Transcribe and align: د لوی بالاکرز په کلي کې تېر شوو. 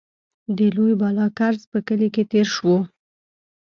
د 0.57 0.59
لوی 0.75 0.93
بالاکرز 1.01 1.61
په 1.71 1.79
کلي 1.87 2.07
کې 2.15 2.23
تېر 2.31 2.47
شوو. 2.55 2.77